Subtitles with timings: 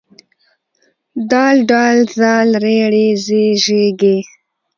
[1.29, 1.31] د
[1.69, 1.73] ډ
[2.17, 2.19] ذ
[2.61, 2.63] ر
[2.93, 3.25] ړ ز
[3.63, 3.65] ژ
[3.99, 4.01] ږ